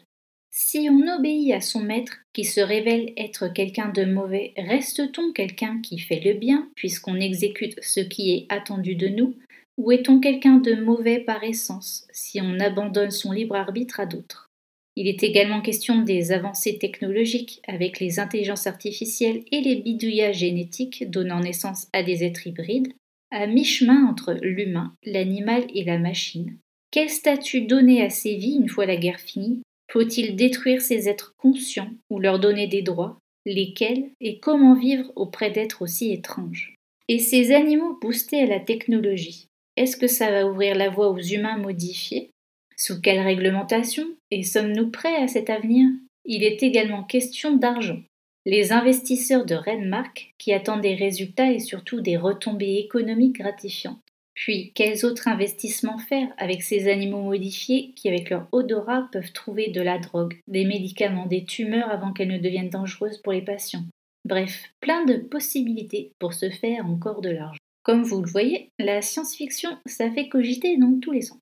si 0.54 0.87
on 0.90 1.08
obéit 1.08 1.54
à 1.54 1.62
son 1.62 1.80
maître, 1.80 2.18
qui 2.34 2.44
se 2.44 2.61
révèle 2.61 3.14
être 3.16 3.49
quelqu'un 3.49 3.88
de 3.88 4.04
mauvais, 4.04 4.52
reste-t-on 4.58 5.32
quelqu'un 5.32 5.80
qui 5.80 5.99
fait 5.99 6.20
le 6.20 6.34
bien, 6.34 6.68
puisqu'on 6.76 7.16
exécute 7.16 7.82
ce 7.82 8.00
qui 8.00 8.34
est 8.34 8.46
attendu 8.50 8.94
de 8.94 9.08
nous, 9.08 9.34
ou 9.82 9.90
est-on 9.90 10.20
quelqu'un 10.20 10.58
de 10.58 10.76
mauvais 10.76 11.18
par 11.18 11.42
essence, 11.42 12.06
si 12.12 12.40
on 12.40 12.60
abandonne 12.60 13.10
son 13.10 13.32
libre 13.32 13.56
arbitre 13.56 13.98
à 13.98 14.06
d'autres? 14.06 14.48
Il 14.94 15.08
est 15.08 15.24
également 15.24 15.60
question 15.60 16.02
des 16.02 16.30
avancées 16.30 16.78
technologiques, 16.78 17.60
avec 17.66 17.98
les 17.98 18.20
intelligences 18.20 18.68
artificielles 18.68 19.42
et 19.50 19.60
les 19.60 19.74
bidouillages 19.74 20.38
génétiques 20.38 21.10
donnant 21.10 21.40
naissance 21.40 21.88
à 21.92 22.04
des 22.04 22.22
êtres 22.22 22.46
hybrides, 22.46 22.92
à 23.32 23.48
mi-chemin 23.48 24.06
entre 24.06 24.34
l'humain, 24.40 24.94
l'animal 25.02 25.64
et 25.74 25.82
la 25.82 25.98
machine. 25.98 26.56
Quel 26.92 27.10
statut 27.10 27.62
donner 27.62 28.02
à 28.02 28.10
ces 28.10 28.36
vies 28.36 28.58
une 28.60 28.68
fois 28.68 28.86
la 28.86 28.96
guerre 28.96 29.18
finie? 29.18 29.62
Faut-il 29.90 30.36
détruire 30.36 30.80
ces 30.80 31.08
êtres 31.08 31.34
conscients 31.38 31.90
ou 32.08 32.20
leur 32.20 32.38
donner 32.38 32.68
des 32.68 32.82
droits? 32.82 33.18
Lesquels 33.46 34.10
et 34.20 34.38
comment 34.38 34.78
vivre 34.78 35.10
auprès 35.16 35.50
d'êtres 35.50 35.82
aussi 35.82 36.12
étranges? 36.12 36.76
Et 37.08 37.18
ces 37.18 37.50
animaux 37.50 37.98
boostés 38.00 38.42
à 38.42 38.46
la 38.46 38.60
technologie, 38.60 39.48
est-ce 39.76 39.96
que 39.96 40.06
ça 40.06 40.30
va 40.30 40.46
ouvrir 40.46 40.74
la 40.74 40.90
voie 40.90 41.10
aux 41.10 41.20
humains 41.20 41.58
modifiés? 41.58 42.30
Sous 42.76 43.00
quelle 43.00 43.20
réglementation? 43.20 44.06
Et 44.30 44.42
sommes-nous 44.42 44.90
prêts 44.90 45.16
à 45.16 45.28
cet 45.28 45.50
avenir? 45.50 45.88
Il 46.24 46.44
est 46.44 46.62
également 46.62 47.02
question 47.02 47.56
d'argent. 47.56 48.00
Les 48.44 48.72
investisseurs 48.72 49.46
de 49.46 49.54
Renmark 49.54 50.34
qui 50.38 50.52
attendent 50.52 50.80
des 50.80 50.94
résultats 50.94 51.52
et 51.52 51.60
surtout 51.60 52.00
des 52.00 52.16
retombées 52.16 52.78
économiques 52.78 53.38
gratifiantes. 53.38 54.00
Puis, 54.34 54.72
quels 54.74 55.04
autres 55.04 55.28
investissements 55.28 55.98
faire 55.98 56.28
avec 56.38 56.62
ces 56.62 56.88
animaux 56.88 57.22
modifiés 57.22 57.92
qui, 57.94 58.08
avec 58.08 58.30
leur 58.30 58.48
odorat, 58.50 59.08
peuvent 59.12 59.32
trouver 59.32 59.68
de 59.68 59.80
la 59.80 59.98
drogue, 59.98 60.38
des 60.48 60.64
médicaments, 60.64 61.26
des 61.26 61.44
tumeurs 61.44 61.90
avant 61.90 62.12
qu'elles 62.12 62.32
ne 62.32 62.38
deviennent 62.38 62.70
dangereuses 62.70 63.18
pour 63.18 63.32
les 63.32 63.42
patients? 63.42 63.84
Bref, 64.24 64.70
plein 64.80 65.04
de 65.04 65.16
possibilités 65.16 66.12
pour 66.18 66.34
se 66.34 66.50
faire 66.50 66.86
encore 66.86 67.20
de 67.20 67.30
l'argent. 67.30 67.62
Comme 67.82 68.02
vous 68.02 68.22
le 68.22 68.30
voyez, 68.30 68.70
la 68.78 69.02
science-fiction, 69.02 69.76
ça 69.86 70.10
fait 70.10 70.28
cogiter 70.28 70.76
dans 70.76 70.98
tous 71.00 71.12
les 71.12 71.22
sens. 71.22 71.38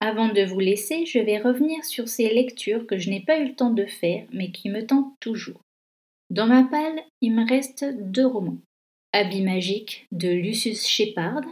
Avant 0.00 0.28
de 0.28 0.42
vous 0.42 0.60
laisser, 0.60 1.04
je 1.04 1.18
vais 1.18 1.38
revenir 1.38 1.84
sur 1.84 2.08
ces 2.08 2.32
lectures 2.32 2.86
que 2.86 2.98
je 2.98 3.10
n'ai 3.10 3.20
pas 3.20 3.38
eu 3.38 3.48
le 3.48 3.54
temps 3.54 3.70
de 3.70 3.84
faire, 3.84 4.26
mais 4.32 4.50
qui 4.50 4.70
me 4.70 4.86
tentent 4.86 5.14
toujours. 5.20 5.60
Dans 6.30 6.46
ma 6.46 6.64
palle, 6.64 7.00
il 7.20 7.34
me 7.34 7.46
reste 7.46 7.84
deux 7.84 8.26
romans. 8.26 8.58
Habit 9.12 9.42
magique 9.42 10.06
de 10.12 10.28
Lucius 10.28 10.86
Shepard, 10.86 11.42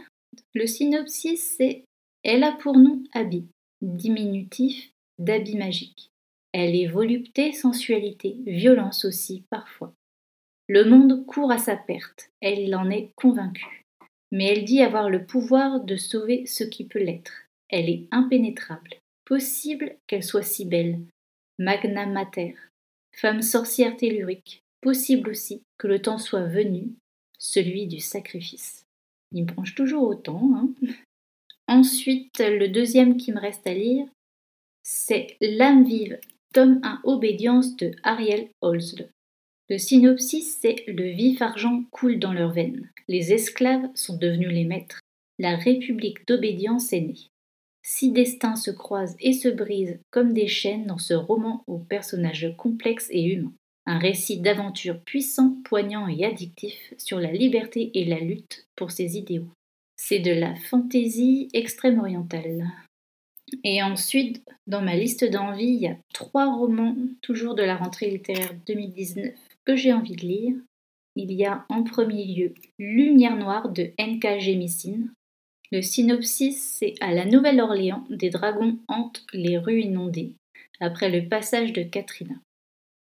le 0.55 0.65
synopsis, 0.65 1.55
c'est 1.57 1.83
Elle 2.23 2.43
a 2.43 2.53
pour 2.53 2.77
nom 2.77 3.03
habit, 3.13 3.45
diminutif 3.81 4.91
d'habit 5.19 5.57
magique. 5.57 6.09
Elle 6.51 6.75
est 6.75 6.87
volupté, 6.87 7.51
sensualité, 7.51 8.37
violence 8.47 9.05
aussi, 9.05 9.43
parfois. 9.51 9.93
Le 10.67 10.85
monde 10.85 11.25
court 11.25 11.51
à 11.51 11.59
sa 11.59 11.75
perte, 11.75 12.31
elle 12.41 12.73
en 12.75 12.89
est 12.89 13.11
convaincue. 13.15 13.85
Mais 14.31 14.45
elle 14.45 14.65
dit 14.65 14.81
avoir 14.81 15.09
le 15.09 15.25
pouvoir 15.25 15.81
de 15.81 15.95
sauver 15.95 16.45
ce 16.45 16.63
qui 16.63 16.85
peut 16.85 16.99
l'être. 16.99 17.33
Elle 17.69 17.89
est 17.89 18.07
impénétrable. 18.11 18.95
Possible 19.25 19.97
qu'elle 20.07 20.23
soit 20.23 20.43
si 20.43 20.65
belle. 20.65 20.99
Magna 21.57 22.05
mater. 22.05 22.55
Femme 23.11 23.41
sorcière 23.41 23.95
tellurique. 23.97 24.63
Possible 24.81 25.31
aussi 25.31 25.63
que 25.77 25.87
le 25.87 26.01
temps 26.01 26.17
soit 26.17 26.45
venu, 26.45 26.93
celui 27.37 27.87
du 27.87 27.99
sacrifice. 27.99 28.85
Il 29.31 29.43
me 29.43 29.47
branche 29.47 29.75
toujours 29.75 30.03
autant. 30.03 30.51
Hein. 30.55 30.73
Ensuite, 31.67 32.39
le 32.39 32.67
deuxième 32.67 33.17
qui 33.17 33.31
me 33.31 33.39
reste 33.39 33.67
à 33.67 33.73
lire, 33.73 34.07
c'est 34.83 35.37
L'âme 35.41 35.83
vive, 35.83 36.19
tome 36.53 36.79
1 36.81 37.01
Obédience 37.03 37.75
de 37.75 37.91
Ariel 38.03 38.49
Holzle. 38.61 39.09
Le 39.69 39.77
synopsis, 39.77 40.57
c'est 40.61 40.83
Le 40.87 41.09
vif 41.09 41.41
argent 41.41 41.83
coule 41.91 42.19
dans 42.19 42.33
leurs 42.33 42.53
veines. 42.53 42.89
Les 43.07 43.33
esclaves 43.33 43.89
sont 43.93 44.17
devenus 44.17 44.51
les 44.51 44.65
maîtres. 44.65 44.99
La 45.37 45.55
république 45.55 46.27
d'obédience 46.27 46.91
est 46.91 47.01
née. 47.01 47.27
Six 47.83 48.11
destins 48.11 48.55
se 48.55 48.71
croisent 48.71 49.15
et 49.19 49.33
se 49.33 49.47
brisent 49.47 49.99
comme 50.11 50.33
des 50.33 50.47
chaînes 50.47 50.85
dans 50.85 50.97
ce 50.97 51.13
roman 51.13 51.63
aux 51.67 51.79
personnages 51.79 52.53
complexes 52.57 53.07
et 53.11 53.23
humains 53.23 53.53
un 53.89 53.97
récit 53.97 54.39
d'aventure 54.39 55.01
puissant, 55.01 55.57
poignant 55.65 56.07
et 56.07 56.23
addictif 56.23 56.93
sur 56.99 57.19
la 57.19 57.31
liberté 57.31 57.89
et 57.95 58.05
la 58.05 58.19
lutte 58.19 58.67
pour 58.75 58.91
ses 58.91 59.17
idéaux. 59.17 59.49
C'est 59.95 60.19
de 60.19 60.31
la 60.31 60.53
fantaisie 60.53 61.49
extrême 61.53 61.97
orientale. 61.97 62.67
Et 63.63 63.81
ensuite, 63.81 64.43
dans 64.67 64.83
ma 64.83 64.95
liste 64.95 65.25
d'envie, 65.25 65.73
il 65.73 65.81
y 65.81 65.87
a 65.87 65.97
trois 66.13 66.55
romans, 66.55 66.95
toujours 67.23 67.55
de 67.55 67.63
la 67.63 67.77
rentrée 67.77 68.11
littéraire 68.11 68.53
2019, 68.67 69.33
j'ai 69.75 69.93
envie 69.93 70.15
de 70.15 70.25
lire. 70.25 70.55
Il 71.15 71.31
y 71.31 71.45
a 71.45 71.65
en 71.69 71.83
premier 71.83 72.25
lieu 72.25 72.53
Lumière 72.77 73.35
noire 73.35 73.69
de 73.69 73.91
N.K. 73.97 74.39
Jemisin. 74.39 75.07
Le 75.71 75.81
synopsis, 75.81 76.61
c'est 76.61 76.95
à 77.01 77.13
la 77.13 77.25
Nouvelle-Orléans, 77.25 78.05
des 78.09 78.29
dragons 78.29 78.79
hantent 78.87 79.25
les 79.33 79.57
rues 79.57 79.81
inondées, 79.81 80.33
après 80.79 81.09
le 81.09 81.27
passage 81.27 81.73
de 81.73 81.83
Katrina. 81.83 82.35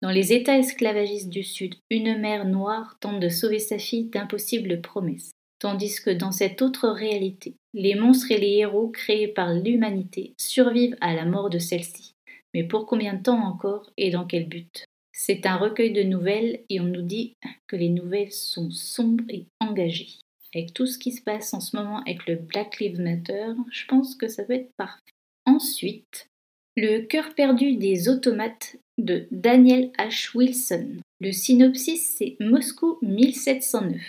Dans 0.01 0.11
les 0.11 0.33
États 0.33 0.57
esclavagistes 0.57 1.29
du 1.29 1.43
Sud, 1.43 1.75
une 1.89 2.17
mère 2.19 2.45
noire 2.45 2.97
tente 2.99 3.19
de 3.19 3.29
sauver 3.29 3.59
sa 3.59 3.77
fille 3.77 4.09
d'impossibles 4.09 4.81
promesses. 4.81 5.31
tandis 5.59 5.95
que 6.01 6.09
dans 6.09 6.33
cette 6.33 6.61
autre 6.61 6.89
réalité, 6.89 7.55
les 7.73 7.95
monstres 7.95 8.31
et 8.31 8.37
les 8.37 8.57
héros 8.57 8.89
créés 8.89 9.29
par 9.29 9.53
l'humanité 9.53 10.33
survivent 10.37 10.97
à 10.99 11.15
la 11.15 11.23
mort 11.23 11.49
de 11.49 11.57
celle-ci. 11.57 12.11
Mais 12.53 12.65
pour 12.65 12.85
combien 12.85 13.13
de 13.13 13.23
temps 13.23 13.41
encore 13.45 13.91
et 13.95 14.11
dans 14.11 14.25
quel 14.25 14.49
but? 14.49 14.83
C'est 15.15 15.45
un 15.45 15.57
recueil 15.57 15.93
de 15.93 16.01
nouvelles 16.01 16.63
et 16.69 16.79
on 16.79 16.85
nous 16.85 17.03
dit 17.03 17.35
que 17.67 17.75
les 17.75 17.89
nouvelles 17.89 18.31
sont 18.31 18.71
sombres 18.71 19.23
et 19.29 19.45
engagées. 19.59 20.17
Avec 20.55 20.73
tout 20.73 20.87
ce 20.87 20.97
qui 20.97 21.11
se 21.11 21.21
passe 21.21 21.53
en 21.53 21.59
ce 21.59 21.77
moment 21.77 21.99
avec 21.99 22.25
le 22.27 22.35
Black 22.35 22.79
Lives 22.79 22.99
Matter, 22.99 23.53
je 23.71 23.85
pense 23.85 24.15
que 24.15 24.27
ça 24.27 24.43
va 24.43 24.55
être 24.55 24.71
parfait. 24.75 24.99
Ensuite, 25.45 26.27
Le 26.75 27.01
cœur 27.05 27.35
perdu 27.35 27.75
des 27.75 28.09
automates 28.09 28.77
de 28.97 29.27
Daniel 29.29 29.91
H. 29.99 30.35
Wilson. 30.35 30.97
Le 31.19 31.31
synopsis, 31.31 32.15
c'est 32.17 32.35
Moscou 32.39 32.97
1709. 33.03 34.01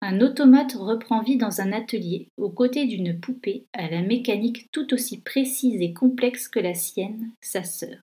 Un 0.00 0.20
automate 0.20 0.74
reprend 0.74 1.22
vie 1.22 1.36
dans 1.36 1.60
un 1.60 1.72
atelier, 1.72 2.28
aux 2.36 2.50
côtés 2.50 2.86
d'une 2.86 3.18
poupée 3.18 3.64
à 3.72 3.90
la 3.90 4.02
mécanique 4.02 4.68
tout 4.70 4.94
aussi 4.94 5.20
précise 5.20 5.80
et 5.80 5.92
complexe 5.92 6.46
que 6.46 6.60
la 6.60 6.74
sienne, 6.74 7.30
sa 7.40 7.64
sœur. 7.64 7.96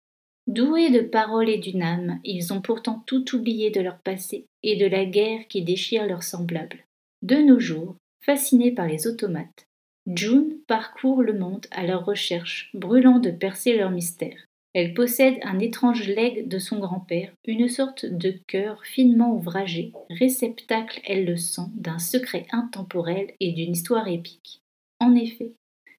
Doués 0.48 0.90
de 0.90 1.02
paroles 1.02 1.50
et 1.50 1.60
d'une 1.60 1.84
âme, 1.84 2.20
ils 2.24 2.52
ont 2.52 2.62
pourtant 2.62 3.04
tout 3.06 3.36
oublié 3.36 3.70
de 3.70 3.80
leur 3.80 4.00
passé 4.00 4.46
et 4.64 4.76
de 4.76 4.88
la 4.88 5.06
guerre 5.06 5.48
qui 5.48 5.62
déchire 5.62 6.08
leurs 6.08 6.24
semblables. 6.24 6.86
De 7.22 7.36
nos 7.36 7.60
jours, 7.60 7.96
fascinés 8.26 8.72
par 8.72 8.88
les 8.88 9.08
automates, 9.08 9.68
June 10.08 10.58
parcourt 10.68 11.22
le 11.22 11.38
monde 11.38 11.68
à 11.70 11.86
leur 11.86 12.06
recherche, 12.06 12.72
brûlant 12.74 13.20
de 13.20 13.30
percer 13.30 13.78
leur 13.78 13.92
mystère. 13.92 14.48
Elle 14.74 14.94
possède 14.94 15.38
un 15.44 15.60
étrange 15.60 16.08
legs 16.08 16.48
de 16.48 16.58
son 16.58 16.80
grand-père, 16.80 17.32
une 17.46 17.68
sorte 17.68 18.06
de 18.06 18.34
cœur 18.48 18.84
finement 18.86 19.36
ouvragé, 19.36 19.92
réceptacle, 20.10 21.02
elle 21.06 21.26
le 21.26 21.38
sent, 21.38 21.68
d'un 21.76 22.00
secret 22.00 22.48
intemporel 22.52 23.34
et 23.40 23.52
d'une 23.52 23.74
histoire 23.74 24.08
épique. 24.08 24.62
En 25.00 25.14
effet, 25.14 25.52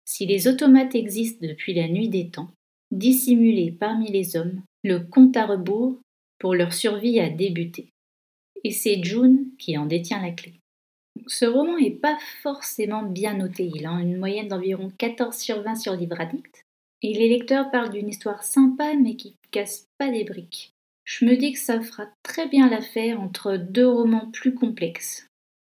si 0.05 0.27
les 0.27 0.49
automates 0.49 0.95
existent 0.95 1.47
depuis 1.47 1.75
la 1.75 1.87
nuit 1.87 2.09
des 2.09 2.31
temps, 2.31 2.51
dissimulés 2.93 3.73
parmi 3.73 4.13
les 4.13 4.37
hommes, 4.37 4.63
le 4.85 5.01
compte 5.01 5.37
à 5.37 5.47
rebours 5.47 5.99
pour 6.39 6.55
leur 6.55 6.73
survie 6.73 7.19
a 7.19 7.29
débuté. 7.29 7.89
Et 8.65 8.71
c'est 8.71 9.03
June 9.03 9.47
qui 9.59 9.77
en 9.77 9.87
détient 9.87 10.23
la 10.23 10.31
clé. 10.31 10.55
Ce 11.27 11.45
roman 11.45 11.79
n'est 11.79 11.91
pas 11.91 12.19
forcément 12.43 13.03
bien 13.03 13.35
noté, 13.35 13.71
il 13.75 13.87
a 13.87 13.91
une 13.91 14.19
moyenne 14.19 14.49
d'environ 14.49 14.91
14 14.99 15.37
sur 15.37 15.63
20 15.63 15.75
sur 15.75 15.95
Livre 15.95 16.21
Addict, 16.21 16.65
et 17.03 17.15
les 17.15 17.29
lecteurs 17.29 17.71
parlent 17.71 17.91
d'une 17.91 18.09
histoire 18.09 18.43
sympa 18.43 18.95
mais 18.95 19.17
qui 19.17 19.37
casse 19.51 19.87
pas 19.99 20.11
des 20.11 20.25
briques. 20.25 20.73
Je 21.05 21.25
me 21.25 21.37
dis 21.37 21.53
que 21.53 21.59
ça 21.59 21.81
fera 21.81 22.07
très 22.23 22.49
bien 22.49 22.69
l'affaire 22.69 23.21
entre 23.21 23.57
deux 23.57 23.89
romans 23.89 24.31
plus 24.33 24.55
complexes. 24.55 25.27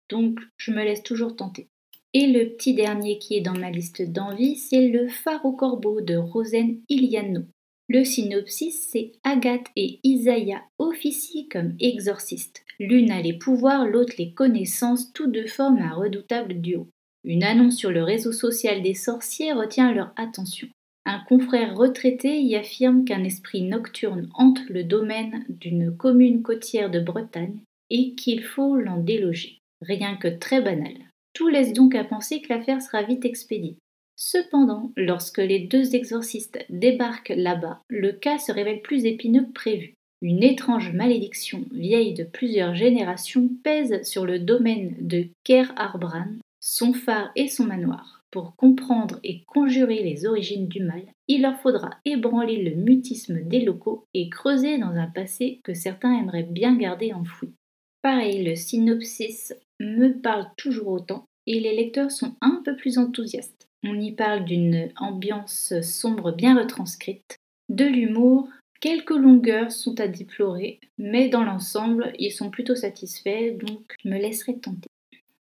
Donc 0.10 0.39
je 0.58 0.72
me 0.72 0.84
laisse 0.84 1.03
toujours 1.03 1.36
tenter. 1.36 1.67
Et 2.15 2.27
le 2.27 2.50
petit 2.50 2.75
dernier 2.75 3.17
qui 3.17 3.36
est 3.36 3.41
dans 3.41 3.58
ma 3.58 3.72
liste 3.72 4.03
d'envie, 4.03 4.55
c'est 4.55 4.88
Le 4.88 5.08
phare 5.08 5.43
au 5.46 5.53
corbeau 5.53 6.00
de 6.00 6.15
Rosen 6.15 6.79
Iliano. 6.88 7.41
Le 7.89 8.03
synopsis, 8.03 8.89
c'est 8.91 9.13
Agathe 9.24 9.67
et 9.75 10.00
Isaiah 10.03 10.62
officient 10.77 11.48
comme 11.51 11.75
exorcistes. 11.79 12.63
L'une 12.79 13.12
a 13.12 13.22
les 13.22 13.34
pouvoirs, 13.34 13.88
l'autre 13.88 14.13
les 14.17 14.32
connaissances, 14.32 15.12
tous 15.13 15.27
deux 15.27 15.48
forment 15.48 15.82
un 15.82 15.93
redoutable 15.93 16.62
duo. 16.62 16.88
Une 17.24 17.43
annonce 17.43 17.77
sur 17.77 17.91
le 17.91 18.03
réseau 18.03 18.32
social 18.32 18.84
des 18.84 18.93
sorciers 18.93 19.53
retient 19.53 19.93
leur 19.93 20.13
attention. 20.15 20.67
Un 21.05 21.20
confrère 21.27 21.75
retraité 21.75 22.41
y 22.41 22.55
affirme 22.55 23.05
qu'un 23.05 23.24
esprit 23.24 23.63
nocturne 23.63 24.29
hante 24.36 24.60
le 24.70 24.84
domaine 24.84 25.46
d'une 25.50 25.96
commune 25.96 26.41
côtière 26.41 26.91
de 26.91 27.00
Bretagne 27.00 27.60
et 27.89 28.13
qu'il 28.15 28.43
faut 28.43 28.77
l'en 28.77 28.98
déloger. 28.98 29.58
Rien 29.82 30.15
que 30.15 30.27
très 30.27 30.62
banal. 30.62 30.93
Tout 31.34 31.48
laisse 31.48 31.74
donc 31.74 31.96
à 31.96 32.04
penser 32.04 32.42
que 32.42 32.54
l'affaire 32.54 32.82
sera 32.82 33.04
vite 33.04 33.25
expédiée. 33.25 33.77
Cependant, 34.16 34.92
lorsque 34.96 35.40
les 35.40 35.60
deux 35.60 35.96
exorcistes 35.96 36.60
débarquent 36.70 37.34
là-bas, 37.36 37.81
le 37.90 38.12
cas 38.12 38.38
se 38.38 38.51
révèle 38.51 38.81
plus 38.81 39.05
épineux 39.05 39.46
que 39.46 39.53
prévu. 39.53 39.96
Une 40.22 40.44
étrange 40.44 40.94
malédiction 40.94 41.66
vieille 41.72 42.14
de 42.14 42.24
plusieurs 42.24 42.75
générations 42.75 43.50
pèse 43.64 44.03
sur 44.03 44.25
le 44.25 44.40
domaine 44.40 44.96
de 45.01 45.25
Ker 45.44 45.74
Arbran, 45.75 46.27
son 46.62 46.94
phare 46.94 47.31
et 47.36 47.50
son 47.50 47.66
manoir. 47.66 48.22
Pour 48.31 48.55
comprendre 48.55 49.20
et 49.24 49.44
conjurer 49.46 50.01
les 50.01 50.25
origines 50.25 50.68
du 50.68 50.81
mal, 50.81 51.03
il 51.27 51.42
leur 51.42 51.60
faudra 51.60 51.90
ébranler 52.05 52.64
le 52.64 52.75
mutisme 52.75 53.42
des 53.44 53.60
locaux 53.62 54.05
et 54.14 54.29
creuser 54.29 54.77
dans 54.77 54.96
un 54.96 55.07
passé 55.07 55.60
que 55.64 55.74
certains 55.74 56.18
aimeraient 56.18 56.48
bien 56.50 56.75
garder 56.75 57.14
enfoui. 57.14 57.50
Pareil, 58.01 58.44
le 58.44 58.55
synopsis 58.55 59.53
me 59.79 60.20
parle 60.22 60.48
toujours 60.57 60.88
autant 60.88 61.25
et 61.48 61.60
les 61.60 61.75
lecteurs 61.75 62.12
sont 62.12 62.36
un 62.42 62.62
peu 62.64 62.75
plus 62.75 62.98
enthousiastes. 62.98 63.68
On 63.84 64.00
y 64.00 64.12
parle 64.14 64.46
d'une 64.46 64.90
ambiance 64.98 65.74
sombre 65.82 66.32
bien 66.32 66.58
retranscrite, 66.58 67.38
de 67.70 67.86
l'humour, 67.86 68.50
quelques 68.82 69.12
longueurs 69.12 69.72
sont 69.72 70.00
à 70.00 70.08
déplorer, 70.08 70.79
mais 70.98 71.29
dans 71.29 71.44
l'ensemble, 71.44 72.14
ils 72.20 72.32
sont 72.32 72.50
plutôt 72.50 72.75
satisfaits, 72.75 73.58
donc 73.58 73.96
je 74.03 74.10
me 74.10 74.18
laisserai 74.18 74.58
tenter. 74.60 74.88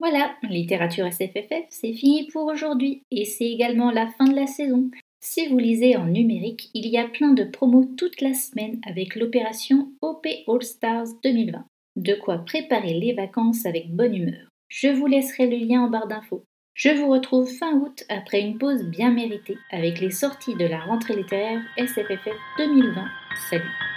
Voilà, 0.01 0.35
littérature 0.43 1.07
SFFF, 1.07 1.67
c'est 1.71 1.93
fini 1.93 2.29
pour 2.33 2.47
aujourd'hui 2.47 3.03
et 3.11 3.25
c'est 3.25 3.47
également 3.47 3.91
la 3.91 4.09
fin 4.09 4.27
de 4.27 4.37
la 4.37 4.47
saison. 4.47 4.91
Si 5.21 5.49
vous 5.49 5.59
lisez 5.59 5.97
en 5.97 6.07
numérique, 6.07 6.71
il 6.75 6.87
y 6.87 6.99
a 6.99 7.09
plein 7.09 7.33
de 7.33 7.45
promos 7.45 7.85
toute 7.97 8.21
la 8.21 8.35
semaine 8.35 8.81
avec 8.87 9.17
l'opération 9.17 9.93
OP 10.01 10.27
All 10.47 10.63
Stars 10.63 11.07
2020. 11.25 11.65
De 11.97 12.15
quoi 12.15 12.39
préparer 12.39 12.95
les 12.95 13.13
vacances 13.13 13.67
avec 13.67 13.91
bonne 13.91 14.15
humeur. 14.15 14.48
Je 14.69 14.89
vous 14.89 15.07
laisserai 15.07 15.47
le 15.47 15.57
lien 15.57 15.83
en 15.83 15.91
barre 15.91 16.09
d'infos. 16.09 16.45
Je 16.75 16.91
vous 16.91 17.09
retrouve 17.09 17.51
fin 17.51 17.73
août 17.73 18.05
après 18.09 18.41
une 18.41 18.59
pause 18.59 18.85
bien 18.85 19.11
méritée 19.11 19.57
avec 19.71 19.99
les 19.99 20.11
sorties 20.11 20.55
de 20.55 20.67
la 20.67 20.79
rentrée 20.79 21.17
littéraire 21.17 21.61
SFFF 21.77 22.29
2020. 22.59 23.05
Salut 23.51 23.88